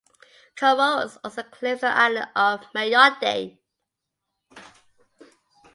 [0.55, 3.59] Comoros also claims the island of Mayotte.